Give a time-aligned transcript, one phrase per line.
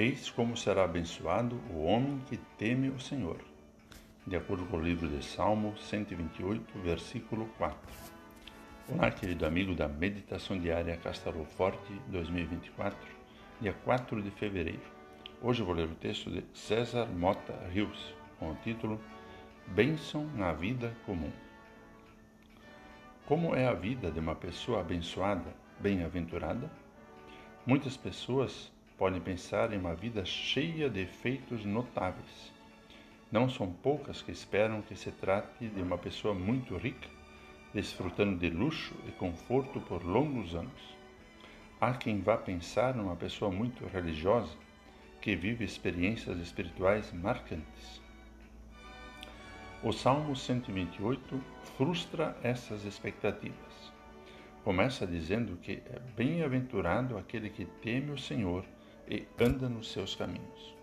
[0.00, 3.38] Eis como será abençoado o homem que teme o Senhor.
[4.24, 7.76] De acordo com o livro de Salmo 128, versículo 4.
[8.90, 12.96] Olá, querido amigo da Meditação Diária Castelo Forte 2024,
[13.60, 14.86] dia 4 de fevereiro.
[15.42, 19.00] Hoje vou ler o texto de César Mota Rios, com o título
[19.66, 21.32] Bênção na Vida Comum.
[23.26, 26.70] Como é a vida de uma pessoa abençoada, bem-aventurada?
[27.66, 32.52] Muitas pessoas podem pensar em uma vida cheia de efeitos notáveis.
[33.30, 37.08] Não são poucas que esperam que se trate de uma pessoa muito rica,
[37.72, 40.96] desfrutando de luxo e conforto por longos anos.
[41.80, 44.56] Há quem vá pensar numa pessoa muito religiosa,
[45.20, 48.02] que vive experiências espirituais marcantes.
[49.80, 51.40] O Salmo 128
[51.76, 53.92] frustra essas expectativas.
[54.64, 58.64] Começa dizendo que é bem-aventurado aquele que teme o Senhor
[59.08, 60.76] e anda nos seus caminhos.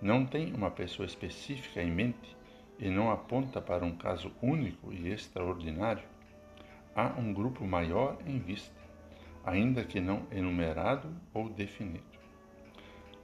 [0.00, 2.36] Não tem uma pessoa específica em mente
[2.78, 6.04] e não aponta para um caso único e extraordinário.
[6.94, 8.74] Há um grupo maior em vista,
[9.44, 12.04] ainda que não enumerado ou definido.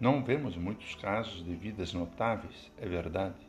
[0.01, 3.47] Não vemos muitos casos de vidas notáveis, é verdade,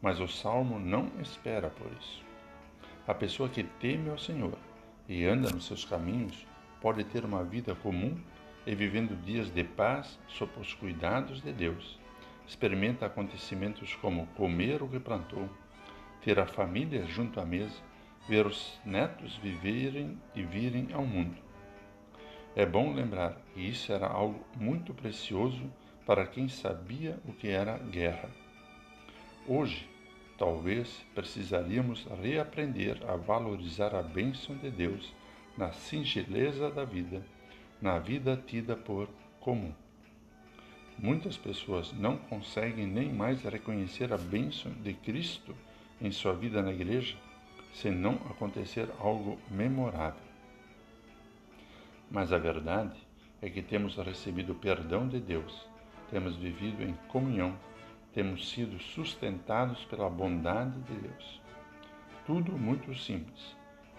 [0.00, 2.24] mas o salmo não espera por isso.
[3.06, 4.58] A pessoa que teme ao Senhor
[5.08, 6.46] e anda nos seus caminhos
[6.80, 8.16] pode ter uma vida comum
[8.66, 11.98] e vivendo dias de paz sob os cuidados de Deus.
[12.46, 15.48] Experimenta acontecimentos como comer o que plantou,
[16.22, 17.76] ter a família junto à mesa,
[18.28, 21.36] ver os netos viverem e virem ao mundo.
[22.54, 25.62] É bom lembrar que isso era algo muito precioso
[26.06, 28.28] para quem sabia o que era guerra.
[29.46, 29.88] Hoje,
[30.38, 35.12] talvez precisaríamos reaprender a valorizar a bênção de Deus
[35.56, 37.24] na singeleza da vida
[37.82, 39.08] na vida tida por
[39.40, 39.74] comum.
[40.96, 45.52] Muitas pessoas não conseguem nem mais reconhecer a bênção de Cristo
[46.00, 47.16] em sua vida na igreja
[47.74, 50.22] se não acontecer algo memorável.
[52.08, 52.96] Mas a verdade
[53.40, 55.66] é que temos recebido o perdão de Deus,
[56.08, 57.58] temos vivido em comunhão,
[58.12, 61.40] temos sido sustentados pela bondade de Deus.
[62.26, 63.56] Tudo muito simples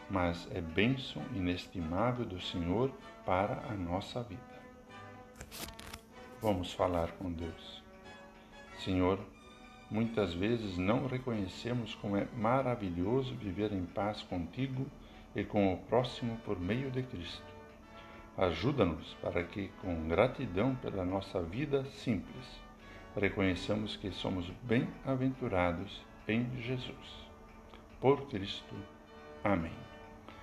[0.10, 2.92] mas é bênção inestimável do Senhor
[3.26, 4.42] para a nossa vida.
[6.42, 7.82] Vamos falar com Deus.
[8.80, 9.20] Senhor,
[9.90, 14.86] muitas vezes não reconhecemos como é maravilhoso viver em paz contigo
[15.36, 17.54] e com o próximo por meio de Cristo.
[18.38, 22.60] Ajuda-nos para que, com gratidão pela nossa vida simples,
[23.16, 27.28] reconheçamos que somos bem-aventurados em Jesus.
[28.02, 28.76] Por Cristo.
[29.44, 29.93] Amém.